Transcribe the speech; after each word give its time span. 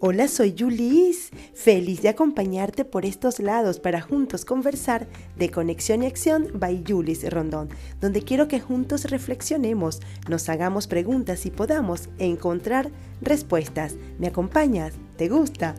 Hola, 0.00 0.28
soy 0.28 0.54
Julis, 0.56 1.30
feliz 1.54 2.02
de 2.02 2.08
acompañarte 2.08 2.84
por 2.84 3.04
estos 3.04 3.40
lados 3.40 3.80
para 3.80 4.00
juntos 4.00 4.44
conversar 4.44 5.08
de 5.36 5.50
Conexión 5.50 6.04
y 6.04 6.06
Acción 6.06 6.52
by 6.54 6.84
Julis 6.86 7.28
Rondón, 7.28 7.68
donde 8.00 8.22
quiero 8.22 8.46
que 8.46 8.60
juntos 8.60 9.10
reflexionemos, 9.10 9.98
nos 10.28 10.48
hagamos 10.48 10.86
preguntas 10.86 11.46
y 11.46 11.50
podamos 11.50 12.10
encontrar 12.18 12.92
respuestas. 13.20 13.96
¿Me 14.20 14.28
acompañas? 14.28 14.94
¿Te 15.16 15.28
gusta? 15.28 15.74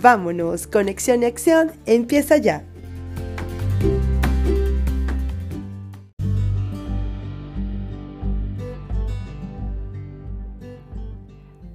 Vámonos, 0.00 0.68
Conexión 0.68 1.24
y 1.24 1.26
Acción 1.26 1.72
empieza 1.84 2.36
ya. 2.36 2.64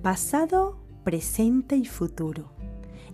Pasado 0.02 0.79
presente 1.10 1.76
y 1.76 1.86
futuro. 1.86 2.52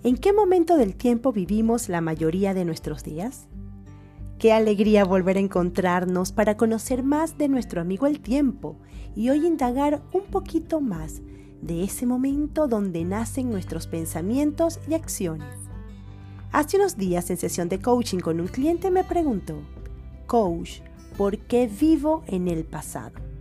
¿En 0.04 0.18
qué 0.18 0.34
momento 0.34 0.76
del 0.76 0.98
tiempo 0.98 1.32
vivimos 1.32 1.88
la 1.88 2.02
mayoría 2.02 2.54
de 2.54 2.66
nuestros 2.66 3.06
días? 3.06 3.48
Qué 4.38 4.52
alegría 4.52 5.06
volver 5.06 5.38
a 5.38 5.40
encontrarnos 5.40 6.34
para 6.34 6.58
conocer 6.58 7.04
más 7.04 7.38
de 7.38 7.48
nuestro 7.48 7.80
amigo 7.80 8.06
el 8.06 8.20
tiempo 8.20 8.76
y 9.16 9.30
hoy 9.30 9.48
indagar 9.48 10.04
un 10.12 10.24
poquito 10.24 10.82
más 10.82 11.22
de 11.62 11.86
ese 11.86 12.06
momento 12.06 12.68
donde 12.68 13.06
nacen 13.06 13.50
nuestros 13.50 13.88
pensamientos 13.88 14.82
y 14.90 14.96
acciones. 14.96 15.56
Hace 16.52 16.76
unos 16.76 16.98
días 16.98 17.30
en 17.30 17.38
sesión 17.38 17.70
de 17.70 17.80
coaching 17.80 18.20
con 18.20 18.42
un 18.42 18.48
cliente 18.48 18.92
me 18.92 19.06
preguntó, 19.06 19.62
Coach, 20.26 20.82
¿por 21.16 21.38
qué 21.38 21.68
vivo 21.68 22.26
en 22.28 22.50
el 22.50 22.66
pasado? 22.66 23.35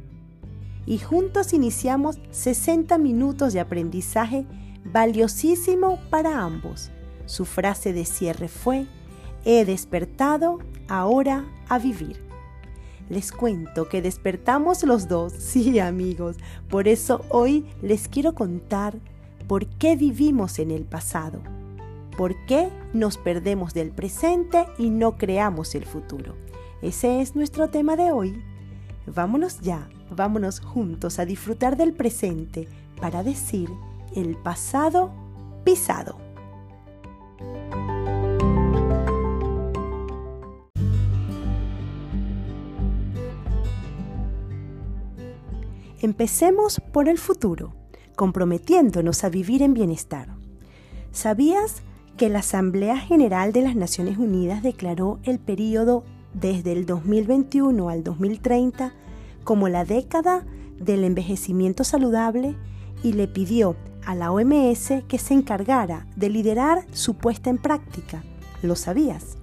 Y 0.86 0.98
juntos 0.98 1.52
iniciamos 1.52 2.18
60 2.30 2.98
minutos 2.98 3.52
de 3.52 3.60
aprendizaje 3.60 4.46
valiosísimo 4.84 5.98
para 6.10 6.42
ambos. 6.42 6.90
Su 7.26 7.44
frase 7.44 7.92
de 7.92 8.04
cierre 8.04 8.48
fue, 8.48 8.86
he 9.44 9.64
despertado 9.64 10.58
ahora 10.88 11.44
a 11.68 11.78
vivir. 11.78 12.22
Les 13.08 13.32
cuento 13.32 13.88
que 13.88 14.02
despertamos 14.02 14.82
los 14.82 15.08
dos, 15.08 15.32
sí 15.38 15.78
amigos, 15.78 16.36
por 16.68 16.88
eso 16.88 17.24
hoy 17.30 17.66
les 17.82 18.08
quiero 18.08 18.34
contar 18.34 18.98
por 19.46 19.66
qué 19.66 19.96
vivimos 19.96 20.58
en 20.58 20.70
el 20.70 20.84
pasado, 20.84 21.40
por 22.16 22.34
qué 22.46 22.68
nos 22.92 23.18
perdemos 23.18 23.74
del 23.74 23.90
presente 23.90 24.66
y 24.78 24.90
no 24.90 25.16
creamos 25.16 25.74
el 25.74 25.84
futuro. 25.84 26.34
Ese 26.82 27.20
es 27.20 27.34
nuestro 27.34 27.68
tema 27.68 27.96
de 27.96 28.12
hoy. 28.12 28.42
Vámonos 29.06 29.60
ya 29.60 29.88
vámonos 30.10 30.60
juntos 30.60 31.18
a 31.18 31.24
disfrutar 31.24 31.76
del 31.76 31.92
presente 31.92 32.68
para 33.00 33.22
decir 33.22 33.70
el 34.14 34.36
pasado 34.36 35.10
pisado. 35.64 36.16
Empecemos 46.00 46.82
por 46.92 47.08
el 47.08 47.16
futuro, 47.16 47.74
comprometiéndonos 48.14 49.24
a 49.24 49.30
vivir 49.30 49.62
en 49.62 49.72
bienestar. 49.72 50.28
¿Sabías 51.12 51.82
que 52.18 52.28
la 52.28 52.40
Asamblea 52.40 52.98
General 52.98 53.52
de 53.52 53.62
las 53.62 53.74
Naciones 53.74 54.18
Unidas 54.18 54.62
declaró 54.62 55.18
el 55.24 55.38
periodo 55.38 56.04
desde 56.34 56.72
el 56.72 56.84
2021 56.84 57.88
al 57.88 58.04
2030 58.04 58.92
como 59.44 59.68
la 59.68 59.84
década 59.84 60.44
del 60.78 61.04
envejecimiento 61.04 61.84
saludable 61.84 62.56
y 63.02 63.12
le 63.12 63.28
pidió 63.28 63.76
a 64.04 64.14
la 64.14 64.32
OMS 64.32 65.04
que 65.08 65.18
se 65.18 65.34
encargara 65.34 66.06
de 66.16 66.30
liderar 66.30 66.84
su 66.92 67.14
puesta 67.14 67.50
en 67.50 67.58
práctica. 67.58 68.22
¿Lo 68.62 68.76
sabías? 68.76 69.36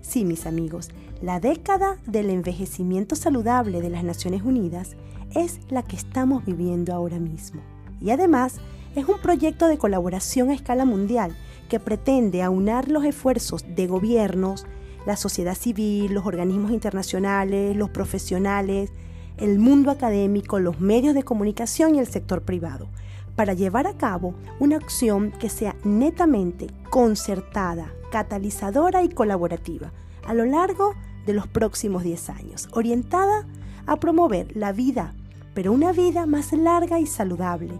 Sí, 0.00 0.24
mis 0.24 0.46
amigos, 0.46 0.90
la 1.20 1.40
década 1.40 1.96
del 2.06 2.30
envejecimiento 2.30 3.16
saludable 3.16 3.80
de 3.80 3.90
las 3.90 4.04
Naciones 4.04 4.42
Unidas 4.42 4.96
es 5.34 5.60
la 5.68 5.82
que 5.82 5.96
estamos 5.96 6.44
viviendo 6.44 6.94
ahora 6.94 7.18
mismo. 7.18 7.60
Y 8.00 8.10
además 8.10 8.56
es 8.94 9.06
un 9.06 9.18
proyecto 9.20 9.66
de 9.66 9.78
colaboración 9.78 10.50
a 10.50 10.54
escala 10.54 10.84
mundial 10.84 11.36
que 11.68 11.80
pretende 11.80 12.42
aunar 12.42 12.88
los 12.88 13.04
esfuerzos 13.04 13.64
de 13.74 13.86
gobiernos, 13.86 14.66
la 15.06 15.16
sociedad 15.16 15.54
civil, 15.54 16.12
los 16.12 16.26
organismos 16.26 16.70
internacionales, 16.70 17.76
los 17.76 17.90
profesionales, 17.90 18.90
el 19.38 19.58
mundo 19.58 19.90
académico, 19.90 20.58
los 20.58 20.80
medios 20.80 21.14
de 21.14 21.22
comunicación 21.22 21.94
y 21.94 21.98
el 21.98 22.06
sector 22.06 22.42
privado, 22.42 22.88
para 23.34 23.52
llevar 23.52 23.86
a 23.86 23.96
cabo 23.96 24.34
una 24.60 24.76
acción 24.76 25.30
que 25.32 25.50
sea 25.50 25.76
netamente 25.84 26.68
concertada, 26.90 27.92
catalizadora 28.10 29.02
y 29.02 29.10
colaborativa 29.10 29.92
a 30.26 30.34
lo 30.34 30.44
largo 30.44 30.94
de 31.26 31.34
los 31.34 31.46
próximos 31.46 32.02
10 32.02 32.30
años, 32.30 32.68
orientada 32.72 33.46
a 33.86 33.96
promover 33.96 34.56
la 34.56 34.72
vida, 34.72 35.14
pero 35.54 35.72
una 35.72 35.92
vida 35.92 36.26
más 36.26 36.52
larga 36.52 36.98
y 36.98 37.06
saludable. 37.06 37.74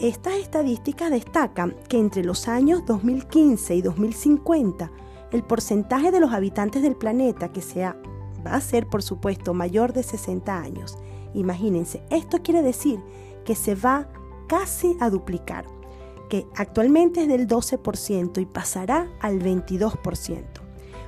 Estas 0.00 0.34
estadísticas 0.34 1.10
destacan 1.10 1.76
que 1.88 1.98
entre 1.98 2.24
los 2.24 2.48
años 2.48 2.84
2015 2.86 3.74
y 3.74 3.82
2050, 3.82 4.90
el 5.30 5.42
porcentaje 5.42 6.10
de 6.10 6.20
los 6.20 6.32
habitantes 6.32 6.82
del 6.82 6.96
planeta 6.96 7.52
que 7.52 7.60
sea 7.60 7.96
va 8.44 8.54
a 8.54 8.60
ser, 8.60 8.86
por 8.86 9.02
supuesto, 9.02 9.54
mayor 9.54 9.92
de 9.92 10.02
60 10.02 10.58
años. 10.58 10.98
Imagínense, 11.34 12.02
esto 12.10 12.42
quiere 12.42 12.62
decir 12.62 13.00
que 13.44 13.54
se 13.54 13.74
va 13.74 14.08
casi 14.48 14.96
a 15.00 15.10
duplicar, 15.10 15.66
que 16.28 16.46
actualmente 16.56 17.22
es 17.22 17.28
del 17.28 17.46
12% 17.46 18.40
y 18.40 18.46
pasará 18.46 19.08
al 19.20 19.40
22%. 19.40 20.44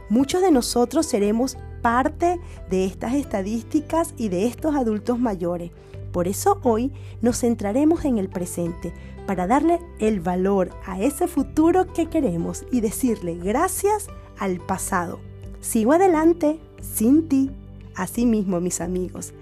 Muchos 0.08 0.42
de 0.42 0.50
nosotros 0.50 1.06
seremos 1.06 1.56
parte 1.80 2.40
de 2.70 2.84
estas 2.84 3.14
estadísticas 3.14 4.14
y 4.16 4.28
de 4.28 4.46
estos 4.46 4.74
adultos 4.76 5.18
mayores. 5.18 5.72
Por 6.12 6.28
eso 6.28 6.60
hoy 6.62 6.92
nos 7.20 7.40
centraremos 7.40 8.04
en 8.04 8.18
el 8.18 8.28
presente 8.28 8.92
para 9.26 9.46
darle 9.46 9.80
el 9.98 10.20
valor 10.20 10.70
a 10.84 11.00
ese 11.00 11.26
futuro 11.26 11.92
que 11.92 12.06
queremos 12.06 12.64
y 12.70 12.80
decirle 12.80 13.36
gracias 13.36 14.08
al 14.38 14.58
pasado. 14.58 15.20
Sigo 15.60 15.92
adelante 15.92 16.60
sin 16.92 17.28
ti. 17.28 17.50
Asimismo, 17.94 18.60
mis 18.60 18.80
amigos, 18.80 19.34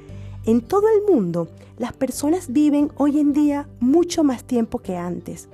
en 0.45 0.61
todo 0.61 0.87
el 0.89 1.15
mundo 1.15 1.49
las 1.79 1.93
personas 1.93 2.53
viven 2.53 2.91
hoy 2.97 3.19
en 3.19 3.33
día 3.33 3.69
mucho 3.79 4.25
más 4.25 4.45
tiempo 4.45 4.81
que 4.81 4.97
antes. 4.97 5.49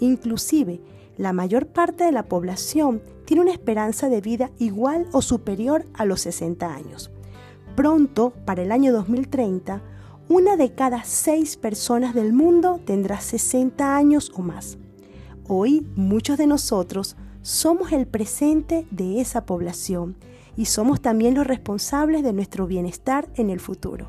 Inclusive, 0.00 0.80
la 1.16 1.32
mayor 1.32 1.66
parte 1.66 2.04
de 2.04 2.12
la 2.12 2.24
población 2.24 3.02
tiene 3.24 3.42
una 3.42 3.52
esperanza 3.52 4.08
de 4.08 4.20
vida 4.20 4.50
igual 4.58 5.06
o 5.12 5.22
superior 5.22 5.84
a 5.94 6.04
los 6.04 6.20
60 6.22 6.72
años. 6.72 7.10
Pronto, 7.74 8.32
para 8.44 8.62
el 8.62 8.72
año 8.72 8.92
2030, 8.92 9.82
una 10.28 10.56
de 10.56 10.74
cada 10.74 11.04
seis 11.04 11.56
personas 11.56 12.14
del 12.14 12.32
mundo 12.32 12.80
tendrá 12.84 13.20
60 13.20 13.96
años 13.96 14.30
o 14.34 14.42
más. 14.42 14.78
Hoy 15.48 15.86
muchos 15.96 16.38
de 16.38 16.46
nosotros 16.46 17.16
somos 17.42 17.92
el 17.92 18.06
presente 18.06 18.86
de 18.90 19.20
esa 19.20 19.44
población 19.44 20.16
y 20.56 20.66
somos 20.66 21.00
también 21.00 21.34
los 21.34 21.46
responsables 21.46 22.22
de 22.22 22.32
nuestro 22.32 22.66
bienestar 22.66 23.28
en 23.34 23.50
el 23.50 23.60
futuro. 23.60 24.08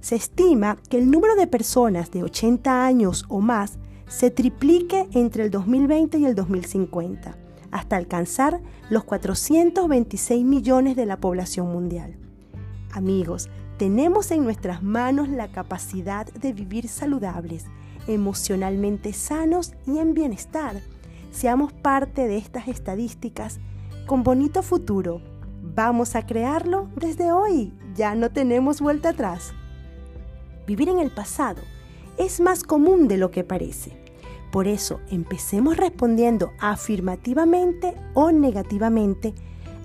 Se 0.00 0.14
estima 0.14 0.78
que 0.88 0.98
el 0.98 1.10
número 1.10 1.34
de 1.34 1.48
personas 1.48 2.10
de 2.12 2.22
80 2.22 2.86
años 2.86 3.24
o 3.28 3.40
más 3.40 3.78
se 4.06 4.30
triplique 4.30 5.08
entre 5.12 5.44
el 5.44 5.50
2020 5.50 6.18
y 6.18 6.26
el 6.26 6.36
2050, 6.36 7.36
hasta 7.72 7.96
alcanzar 7.96 8.60
los 8.88 9.02
426 9.04 10.44
millones 10.44 10.94
de 10.94 11.06
la 11.06 11.16
población 11.16 11.72
mundial. 11.72 12.16
Amigos, 12.92 13.48
tenemos 13.78 14.30
en 14.30 14.44
nuestras 14.44 14.82
manos 14.82 15.28
la 15.28 15.48
capacidad 15.48 16.26
de 16.26 16.52
vivir 16.52 16.88
saludables, 16.88 17.64
emocionalmente 18.06 19.12
sanos 19.12 19.72
y 19.86 19.98
en 19.98 20.14
bienestar. 20.14 20.80
Seamos 21.36 21.74
parte 21.74 22.28
de 22.28 22.38
estas 22.38 22.66
estadísticas 22.66 23.60
con 24.06 24.22
bonito 24.22 24.62
futuro 24.62 25.20
Vamos 25.60 26.16
a 26.16 26.24
crearlo 26.24 26.88
desde 26.96 27.30
hoy. 27.30 27.74
Ya 27.94 28.14
no 28.14 28.30
tenemos 28.30 28.80
vuelta 28.80 29.10
atrás. 29.10 29.52
Vivir 30.66 30.88
en 30.88 30.98
el 30.98 31.10
pasado 31.10 31.60
es 32.16 32.40
más 32.40 32.62
común 32.62 33.06
de 33.06 33.18
lo 33.18 33.30
que 33.30 33.44
parece. 33.44 33.92
Por 34.50 34.66
eso, 34.66 34.98
empecemos 35.10 35.76
respondiendo 35.76 36.52
afirmativamente 36.58 37.94
o 38.14 38.32
negativamente 38.32 39.34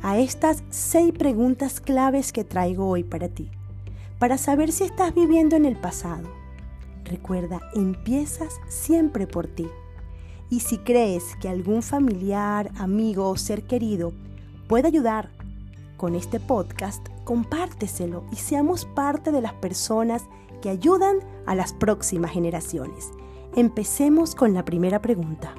a 0.01 0.17
estas 0.19 0.63
seis 0.69 1.11
preguntas 1.11 1.81
claves 1.81 2.31
que 2.31 2.45
traigo 2.45 2.87
hoy 2.87 3.03
para 3.03 3.27
ti, 3.27 3.51
para 4.19 4.37
saber 4.37 4.71
si 4.71 4.85
estás 4.85 5.13
viviendo 5.13 5.57
en 5.57 5.65
el 5.65 5.75
pasado. 5.75 6.29
Recuerda, 7.03 7.59
empiezas 7.75 8.61
siempre 8.69 9.27
por 9.27 9.47
ti. 9.47 9.67
Y 10.51 10.59
si 10.59 10.77
crees 10.79 11.37
que 11.37 11.47
algún 11.47 11.81
familiar, 11.81 12.71
amigo 12.77 13.29
o 13.29 13.37
ser 13.37 13.63
querido 13.63 14.11
puede 14.67 14.89
ayudar 14.89 15.29
con 15.95 16.13
este 16.13 16.41
podcast, 16.41 17.07
compárteselo 17.23 18.25
y 18.33 18.35
seamos 18.35 18.83
parte 18.83 19.31
de 19.31 19.39
las 19.39 19.53
personas 19.53 20.25
que 20.61 20.69
ayudan 20.69 21.19
a 21.45 21.55
las 21.55 21.71
próximas 21.71 22.31
generaciones. 22.31 23.11
Empecemos 23.55 24.35
con 24.35 24.53
la 24.53 24.65
primera 24.65 25.01
pregunta. 25.01 25.55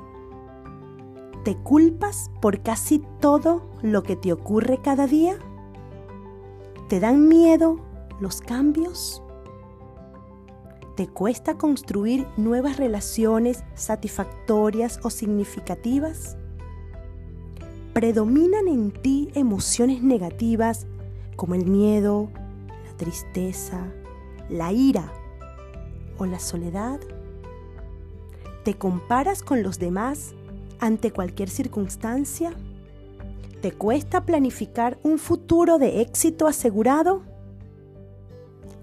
¿Te 1.42 1.56
culpas 1.56 2.30
por 2.42 2.62
casi 2.62 3.02
todo 3.18 3.70
lo 3.80 4.02
que 4.02 4.14
te 4.14 4.30
ocurre 4.30 4.82
cada 4.82 5.06
día? 5.06 5.38
¿Te 6.90 7.00
dan 7.00 7.28
miedo 7.28 7.80
los 8.20 8.42
cambios? 8.42 9.21
¿Te 10.96 11.08
cuesta 11.08 11.56
construir 11.56 12.26
nuevas 12.36 12.76
relaciones 12.76 13.64
satisfactorias 13.74 15.00
o 15.02 15.08
significativas? 15.08 16.36
¿Predominan 17.94 18.68
en 18.68 18.90
ti 18.90 19.30
emociones 19.34 20.02
negativas 20.02 20.86
como 21.36 21.54
el 21.54 21.64
miedo, 21.64 22.28
la 22.86 22.96
tristeza, 22.98 23.86
la 24.50 24.72
ira 24.72 25.10
o 26.18 26.26
la 26.26 26.38
soledad? 26.38 27.00
¿Te 28.62 28.74
comparas 28.74 29.42
con 29.42 29.62
los 29.62 29.78
demás 29.78 30.34
ante 30.78 31.10
cualquier 31.10 31.48
circunstancia? 31.48 32.52
¿Te 33.62 33.72
cuesta 33.72 34.26
planificar 34.26 34.98
un 35.02 35.18
futuro 35.18 35.78
de 35.78 36.02
éxito 36.02 36.46
asegurado? 36.46 37.31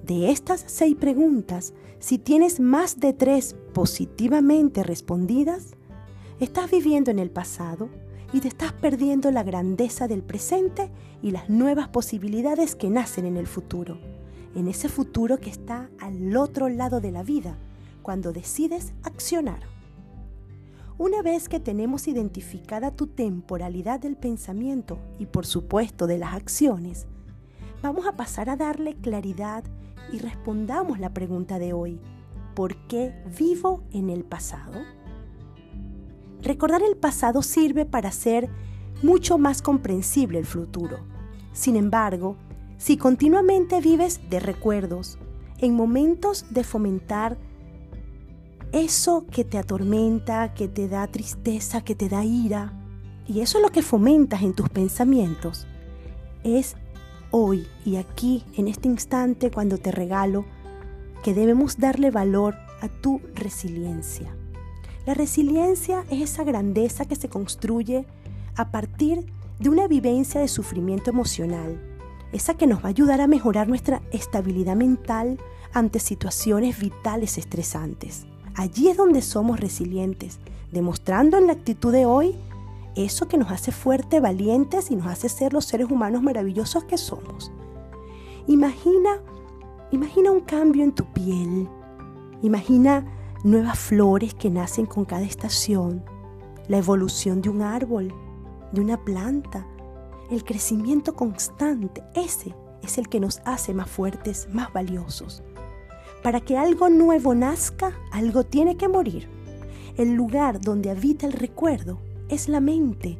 De 0.09 0.31
estas 0.31 0.63
seis 0.65 0.95
preguntas, 0.95 1.75
si 1.99 2.17
tienes 2.17 2.59
más 2.59 2.99
de 2.99 3.13
tres 3.13 3.55
positivamente 3.75 4.81
respondidas, 4.81 5.75
estás 6.39 6.71
viviendo 6.71 7.11
en 7.11 7.19
el 7.19 7.29
pasado 7.29 7.89
y 8.33 8.39
te 8.39 8.47
estás 8.47 8.73
perdiendo 8.73 9.29
la 9.29 9.43
grandeza 9.43 10.07
del 10.07 10.23
presente 10.23 10.89
y 11.21 11.29
las 11.29 11.47
nuevas 11.47 11.89
posibilidades 11.89 12.73
que 12.75 12.89
nacen 12.89 13.27
en 13.27 13.37
el 13.37 13.45
futuro, 13.45 13.99
en 14.55 14.67
ese 14.67 14.89
futuro 14.89 15.37
que 15.37 15.51
está 15.51 15.91
al 15.99 16.35
otro 16.35 16.69
lado 16.69 17.01
de 17.01 17.11
la 17.11 17.21
vida 17.21 17.55
cuando 18.01 18.33
decides 18.33 18.93
accionar. 19.03 19.61
Una 20.97 21.21
vez 21.21 21.47
que 21.47 21.59
tenemos 21.59 22.07
identificada 22.07 22.95
tu 22.95 23.05
temporalidad 23.05 23.99
del 23.99 24.15
pensamiento 24.15 24.97
y 25.19 25.27
por 25.27 25.45
supuesto 25.45 26.07
de 26.07 26.17
las 26.17 26.33
acciones, 26.33 27.05
vamos 27.83 28.07
a 28.07 28.13
pasar 28.13 28.49
a 28.49 28.55
darle 28.55 28.95
claridad 28.95 29.63
y 30.11 30.19
respondamos 30.19 30.99
la 30.99 31.13
pregunta 31.13 31.59
de 31.59 31.73
hoy. 31.73 31.99
¿Por 32.55 32.75
qué 32.87 33.13
vivo 33.37 33.83
en 33.91 34.09
el 34.09 34.23
pasado? 34.23 34.79
Recordar 36.41 36.81
el 36.81 36.97
pasado 36.97 37.41
sirve 37.41 37.85
para 37.85 38.09
hacer 38.09 38.49
mucho 39.03 39.37
más 39.37 39.61
comprensible 39.61 40.39
el 40.39 40.45
futuro. 40.45 40.99
Sin 41.53 41.75
embargo, 41.75 42.37
si 42.77 42.97
continuamente 42.97 43.81
vives 43.81 44.21
de 44.29 44.39
recuerdos, 44.39 45.17
en 45.57 45.75
momentos 45.75 46.45
de 46.49 46.63
fomentar 46.63 47.37
eso 48.71 49.25
que 49.27 49.43
te 49.43 49.57
atormenta, 49.57 50.53
que 50.53 50.67
te 50.67 50.87
da 50.87 51.07
tristeza, 51.07 51.81
que 51.81 51.95
te 51.95 52.07
da 52.07 52.23
ira, 52.23 52.73
y 53.27 53.41
eso 53.41 53.57
es 53.57 53.63
lo 53.63 53.71
que 53.71 53.81
fomentas 53.81 54.41
en 54.41 54.53
tus 54.53 54.69
pensamientos, 54.69 55.67
es 56.43 56.75
hoy 57.31 57.67
y 57.85 57.97
aquí, 57.97 58.43
en 58.55 58.67
este 58.67 58.87
instante, 58.87 59.51
cuando 59.51 59.77
te 59.77 59.91
regalo, 59.91 60.45
que 61.23 61.33
debemos 61.33 61.77
darle 61.77 62.11
valor 62.11 62.55
a 62.81 62.87
tu 62.87 63.21
resiliencia. 63.35 64.35
La 65.05 65.13
resiliencia 65.13 66.05
es 66.09 66.21
esa 66.21 66.43
grandeza 66.43 67.05
que 67.05 67.15
se 67.15 67.29
construye 67.29 68.05
a 68.55 68.71
partir 68.71 69.25
de 69.59 69.69
una 69.69 69.87
vivencia 69.87 70.39
de 70.39 70.47
sufrimiento 70.47 71.09
emocional, 71.09 71.79
esa 72.31 72.53
que 72.53 72.67
nos 72.67 72.79
va 72.79 72.85
a 72.85 72.89
ayudar 72.89 73.21
a 73.21 73.27
mejorar 73.27 73.67
nuestra 73.67 74.01
estabilidad 74.11 74.75
mental 74.75 75.39
ante 75.73 75.99
situaciones 75.99 76.79
vitales 76.79 77.37
estresantes. 77.37 78.25
Allí 78.55 78.89
es 78.89 78.97
donde 78.97 79.21
somos 79.21 79.59
resilientes, 79.59 80.39
demostrando 80.71 81.37
en 81.37 81.47
la 81.47 81.53
actitud 81.53 81.91
de 81.91 82.05
hoy 82.05 82.35
eso 83.05 83.27
que 83.27 83.37
nos 83.37 83.51
hace 83.51 83.71
fuertes, 83.71 84.21
valientes 84.21 84.91
y 84.91 84.95
nos 84.95 85.07
hace 85.07 85.29
ser 85.29 85.53
los 85.53 85.65
seres 85.65 85.89
humanos 85.89 86.21
maravillosos 86.21 86.83
que 86.83 86.97
somos. 86.97 87.51
Imagina, 88.47 89.21
imagina 89.91 90.31
un 90.31 90.41
cambio 90.41 90.83
en 90.83 90.91
tu 90.91 91.05
piel. 91.13 91.69
Imagina 92.41 93.05
nuevas 93.43 93.79
flores 93.79 94.33
que 94.33 94.49
nacen 94.49 94.85
con 94.85 95.05
cada 95.05 95.23
estación, 95.23 96.03
la 96.67 96.77
evolución 96.77 97.41
de 97.41 97.49
un 97.49 97.61
árbol, 97.61 98.13
de 98.71 98.81
una 98.81 98.97
planta, 99.03 99.65
el 100.29 100.43
crecimiento 100.43 101.13
constante. 101.13 102.03
Ese 102.15 102.53
es 102.81 102.97
el 102.97 103.07
que 103.07 103.19
nos 103.19 103.41
hace 103.45 103.73
más 103.73 103.89
fuertes, 103.89 104.47
más 104.51 104.71
valiosos. 104.73 105.43
Para 106.23 106.41
que 106.41 106.57
algo 106.57 106.89
nuevo 106.89 107.33
nazca, 107.33 107.93
algo 108.11 108.43
tiene 108.43 108.75
que 108.75 108.89
morir. 108.89 109.29
El 109.95 110.13
lugar 110.13 110.59
donde 110.59 110.89
habita 110.89 111.25
el 111.25 111.33
recuerdo 111.33 111.99
es 112.29 112.49
la 112.49 112.59
mente. 112.59 113.17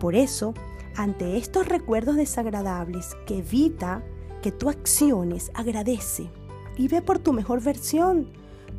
Por 0.00 0.14
eso, 0.14 0.54
ante 0.96 1.36
estos 1.36 1.66
recuerdos 1.68 2.16
desagradables 2.16 3.16
que 3.26 3.38
evita 3.38 4.02
que 4.42 4.52
tú 4.52 4.68
acciones, 4.68 5.50
agradece 5.54 6.30
y 6.76 6.88
ve 6.88 7.02
por 7.02 7.18
tu 7.18 7.32
mejor 7.32 7.62
versión, 7.62 8.28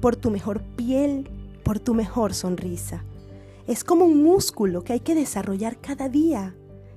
por 0.01 0.15
tu 0.15 0.31
mejor 0.31 0.61
piel, 0.61 1.29
por 1.63 1.79
tu 1.79 1.93
mejor 1.93 2.33
sonrisa. 2.33 3.03
Es 3.67 3.83
como 3.83 4.05
un 4.05 4.23
músculo 4.23 4.83
que 4.83 4.93
hay 4.93 4.99
que 5.01 5.15
desarrollar 5.15 5.79
cada 5.79 6.09
día. 6.09 6.55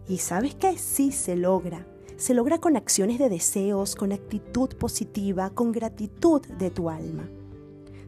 Y 0.09 0.19
sabes 0.19 0.55
que 0.55 0.79
sí 0.79 1.13
se 1.13 1.37
logra 1.37 1.87
se 2.23 2.35
logra 2.35 2.59
con 2.59 2.77
acciones 2.77 3.19
de 3.19 3.29
deseos, 3.29 3.97
con 3.97 4.13
actitud 4.13 4.69
positiva, 4.77 5.51
con 5.51 5.73
gratitud 5.73 6.41
de 6.41 6.71
tu 6.71 6.89
alma. 6.89 7.29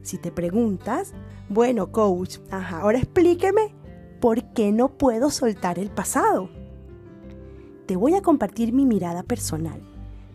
Si 0.03 0.19
te 0.19 0.31
preguntas, 0.31 1.13
bueno, 1.49 1.91
coach, 1.91 2.39
ahora 2.51 2.99
explíqueme 2.99 3.75
por 4.25 4.43
qué 4.55 4.73
no 4.73 4.89
puedo 4.89 5.31
soltar 5.31 5.79
el 5.79 5.91
pasado. 5.91 6.49
Te 7.85 7.95
voy 7.95 8.15
a 8.15 8.23
compartir 8.23 8.73
mi 8.73 8.87
mirada 8.87 9.23
personal. 9.23 9.83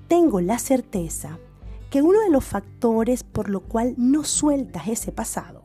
Tengo 0.07 0.41
la 0.41 0.59
certeza 0.59 1.39
que 1.89 2.03
uno 2.03 2.21
de 2.21 2.29
los 2.29 2.45
factores 2.45 3.23
por 3.23 3.49
lo 3.49 3.61
cual 3.61 3.95
no 3.97 4.25
sueltas 4.25 4.89
ese 4.89 5.11
pasado 5.11 5.63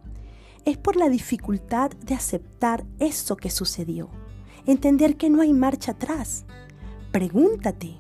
es 0.65 0.79
por 0.79 0.97
la 0.97 1.11
dificultad 1.11 1.91
de 1.91 2.15
aceptar 2.15 2.87
eso 2.99 3.37
que 3.37 3.51
sucedió, 3.51 4.09
entender 4.65 5.19
que 5.19 5.29
no 5.29 5.43
hay 5.43 5.53
marcha 5.53 5.93
atrás. 5.93 6.47
Pregúntate, 7.13 7.99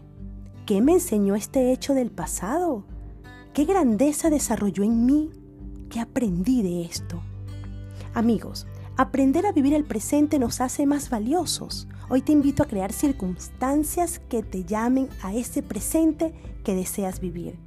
¿Qué 0.64 0.80
me 0.80 0.92
enseñó 0.92 1.34
este 1.34 1.70
hecho 1.70 1.92
del 1.92 2.10
pasado? 2.10 2.86
¿Qué 3.52 3.66
grandeza 3.66 4.30
desarrolló 4.30 4.84
en 4.84 5.04
mí? 5.04 5.30
¿Qué 5.90 6.00
aprendí 6.00 6.62
de 6.62 6.80
esto? 6.80 7.20
Amigos, 8.14 8.66
aprender 8.96 9.46
a 9.46 9.52
vivir 9.52 9.74
el 9.74 9.84
presente 9.84 10.38
nos 10.38 10.60
hace 10.60 10.86
más 10.86 11.10
valiosos. 11.10 11.88
Hoy 12.08 12.22
te 12.22 12.32
invito 12.32 12.62
a 12.62 12.66
crear 12.66 12.92
circunstancias 12.92 14.20
que 14.28 14.42
te 14.42 14.64
llamen 14.64 15.08
a 15.22 15.34
ese 15.34 15.62
presente 15.62 16.34
que 16.62 16.74
deseas 16.74 17.20
vivir. 17.20 17.58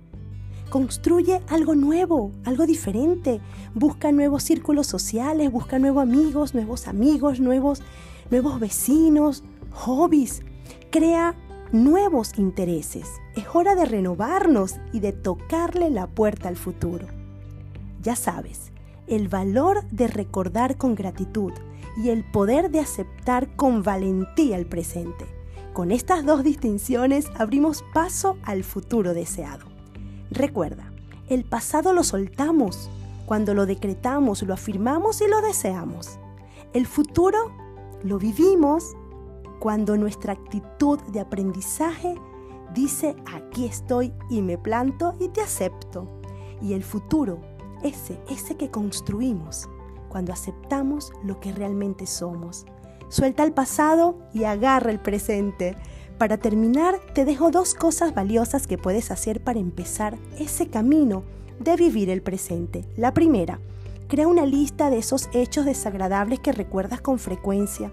Construye 0.70 1.42
algo 1.48 1.76
nuevo, 1.76 2.32
algo 2.44 2.66
diferente. 2.66 3.42
Busca 3.74 4.12
nuevos 4.12 4.44
círculos 4.44 4.88
sociales, 4.88 5.52
busca 5.52 5.80
nuevos 5.80 6.04
amigos, 6.04 6.54
nuevos 6.54 6.88
amigos, 6.88 7.40
nuevos, 7.40 7.82
nuevos 8.30 8.60
vecinos, 8.60 9.44
hobbies. 9.72 10.42
Crea 10.92 11.36
nuevos 11.72 12.38
intereses. 12.38 13.08
Es 13.36 13.46
hora 13.54 13.76
de 13.76 13.86
renovarnos 13.86 14.76
y 14.94 15.00
de 15.00 15.14
tocarle 15.14 15.90
la 15.90 16.08
puerta 16.08 16.48
al 16.50 16.58
futuro. 16.58 17.08
Ya 18.02 18.16
sabes, 18.16 18.72
el 19.08 19.28
valor 19.28 19.84
de 19.90 20.08
recordar 20.08 20.78
con 20.78 20.96
gratitud 20.96 21.54
y 21.98 22.10
el 22.10 22.24
poder 22.24 22.70
de 22.70 22.80
aceptar 22.80 23.56
con 23.56 23.84
valentía 23.84 24.58
el 24.58 24.66
presente. 24.66 25.26
Con 25.74 25.92
estas 25.92 26.26
dos 26.26 26.44
distinciones 26.44 27.28
abrimos 27.38 27.84
paso 27.94 28.38
al 28.44 28.64
futuro 28.64 29.14
deseado. 29.14 29.66
Recuerda, 30.32 30.92
el 31.30 31.44
pasado 31.44 31.94
lo 31.94 32.04
soltamos 32.04 32.90
cuando 33.26 33.54
lo 33.54 33.66
decretamos, 33.66 34.42
lo 34.44 34.54
afirmamos 34.54 35.22
y 35.22 35.28
lo 35.28 35.42
deseamos. 35.42 36.20
El 36.74 36.88
futuro 36.88 37.52
lo 38.04 38.18
vivimos 38.20 38.96
cuando 39.60 39.98
nuestra 39.98 40.34
actitud 40.34 41.00
de 41.12 41.20
aprendizaje 41.20 42.16
dice 42.74 43.16
aquí 43.34 43.66
estoy 43.66 44.14
y 44.30 44.42
me 44.42 44.58
planto 44.58 45.16
y 45.20 45.30
te 45.30 45.42
acepto. 45.42 46.22
Y 46.62 46.74
el 46.74 46.84
futuro, 46.84 47.40
ese, 47.84 48.20
ese 48.30 48.56
que 48.56 48.70
construimos, 48.70 49.68
cuando 50.10 50.34
aceptamos 50.34 51.12
lo 51.24 51.40
que 51.40 51.52
realmente 51.52 52.08
somos. 52.08 52.66
Suelta 53.10 53.44
el 53.44 53.54
pasado 53.54 54.18
y 54.34 54.44
agarra 54.44 54.92
el 54.92 55.00
presente. 55.00 55.76
Para 56.18 56.38
terminar, 56.38 57.00
te 57.14 57.26
dejo 57.26 57.52
dos 57.52 57.74
cosas 57.74 58.14
valiosas 58.14 58.68
que 58.68 58.78
puedes 58.78 59.12
hacer 59.12 59.44
para 59.44 59.60
empezar 59.60 60.18
ese 60.38 60.68
camino 60.68 61.24
de 61.60 61.76
vivir 61.76 62.10
el 62.10 62.22
presente. 62.22 62.86
La 62.98 63.14
primera, 63.14 63.60
crea 64.08 64.28
una 64.28 64.46
lista 64.46 64.90
de 64.90 64.98
esos 64.98 65.30
hechos 65.34 65.66
desagradables 65.66 66.40
que 66.40 66.52
recuerdas 66.52 67.02
con 67.02 67.20
frecuencia 67.20 67.92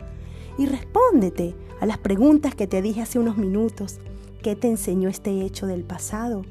y 0.59 0.67
respóndete 0.67 1.55
a 1.81 1.87
las 1.87 1.99
preguntas 1.99 2.55
que 2.55 2.67
te 2.67 2.83
dije 2.83 3.03
hace 3.03 3.19
unos 3.19 3.37
minutos. 3.37 3.99
¿Qué 4.43 4.57
te 4.57 4.69
enseñó 4.69 5.09
este 5.09 5.43
hecho 5.43 5.67
del 5.67 5.85
pasado? 5.85 6.45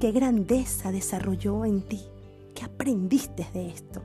¿Qué 0.00 0.12
grandeza 0.12 0.92
desarrolló 0.92 1.64
en 1.64 1.82
ti? 1.82 2.00
¿Qué 2.60 2.66
aprendiste 2.66 3.46
de 3.54 3.68
esto? 3.68 4.02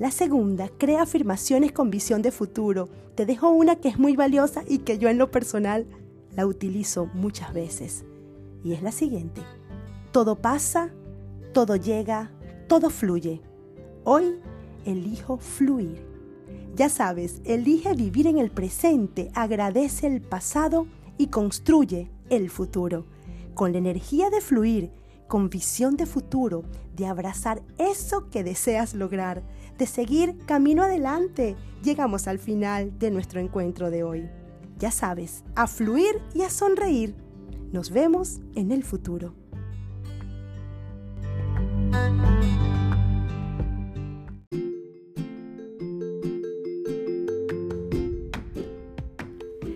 La 0.00 0.10
segunda, 0.10 0.68
crea 0.76 1.02
afirmaciones 1.02 1.70
con 1.70 1.88
visión 1.88 2.20
de 2.20 2.32
futuro. 2.32 2.88
Te 3.14 3.26
dejo 3.26 3.50
una 3.50 3.76
que 3.76 3.88
es 3.88 3.96
muy 3.96 4.16
valiosa 4.16 4.64
y 4.66 4.78
que 4.78 4.98
yo 4.98 5.08
en 5.08 5.18
lo 5.18 5.30
personal 5.30 5.86
la 6.34 6.48
utilizo 6.48 7.06
muchas 7.14 7.54
veces. 7.54 8.04
Y 8.64 8.72
es 8.72 8.82
la 8.82 8.90
siguiente. 8.90 9.40
Todo 10.10 10.34
pasa, 10.34 10.90
todo 11.52 11.76
llega, 11.76 12.32
todo 12.66 12.90
fluye. 12.90 13.40
Hoy 14.02 14.40
elijo 14.84 15.36
fluir. 15.36 16.04
Ya 16.74 16.88
sabes, 16.88 17.40
elige 17.44 17.94
vivir 17.94 18.26
en 18.26 18.38
el 18.38 18.50
presente, 18.50 19.30
agradece 19.32 20.08
el 20.08 20.22
pasado 20.22 20.88
y 21.18 21.28
construye 21.28 22.10
el 22.30 22.50
futuro. 22.50 23.06
Con 23.54 23.70
la 23.70 23.78
energía 23.78 24.28
de 24.30 24.40
fluir, 24.40 24.90
con 25.28 25.50
visión 25.50 25.96
de 25.96 26.06
futuro, 26.06 26.62
de 26.94 27.06
abrazar 27.06 27.62
eso 27.78 28.30
que 28.30 28.44
deseas 28.44 28.94
lograr, 28.94 29.42
de 29.78 29.86
seguir 29.86 30.36
camino 30.46 30.82
adelante, 30.82 31.56
llegamos 31.82 32.28
al 32.28 32.38
final 32.38 32.98
de 32.98 33.10
nuestro 33.10 33.40
encuentro 33.40 33.90
de 33.90 34.04
hoy. 34.04 34.28
Ya 34.78 34.90
sabes, 34.90 35.44
a 35.54 35.66
fluir 35.66 36.20
y 36.34 36.42
a 36.42 36.50
sonreír. 36.50 37.14
Nos 37.72 37.90
vemos 37.90 38.40
en 38.54 38.70
el 38.70 38.84
futuro. 38.84 39.34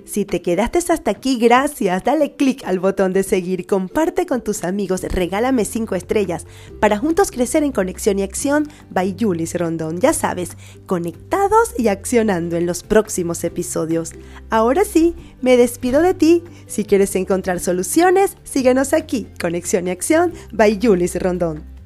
Si 0.08 0.24
te 0.24 0.40
quedaste 0.40 0.78
hasta 0.78 1.10
aquí, 1.10 1.36
gracias. 1.36 2.02
Dale 2.02 2.34
click 2.34 2.64
al 2.64 2.78
botón 2.78 3.12
de 3.12 3.22
seguir, 3.22 3.66
comparte 3.66 4.24
con 4.24 4.42
tus 4.42 4.64
amigos, 4.64 5.02
regálame 5.02 5.66
5 5.66 5.94
estrellas 5.94 6.46
para 6.80 6.96
juntos 6.96 7.30
crecer 7.30 7.62
en 7.62 7.72
conexión 7.72 8.18
y 8.18 8.22
acción 8.22 8.66
by 8.88 9.16
Julis 9.20 9.54
Rondón. 9.54 10.00
Ya 10.00 10.14
sabes, 10.14 10.56
conectados 10.86 11.74
y 11.76 11.88
accionando 11.88 12.56
en 12.56 12.64
los 12.64 12.84
próximos 12.84 13.44
episodios. 13.44 14.12
Ahora 14.48 14.86
sí, 14.86 15.14
me 15.42 15.58
despido 15.58 16.00
de 16.00 16.14
ti. 16.14 16.42
Si 16.66 16.84
quieres 16.84 17.14
encontrar 17.14 17.60
soluciones, 17.60 18.38
síguenos 18.44 18.94
aquí, 18.94 19.28
Conexión 19.38 19.88
y 19.88 19.90
Acción 19.90 20.32
by 20.52 20.78
Julis 20.82 21.20
Rondón. 21.20 21.77